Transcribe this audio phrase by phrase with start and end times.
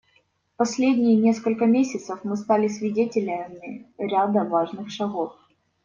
[0.51, 5.33] В последние несколько месяцев мы стали свидетелями ряда важных шагов.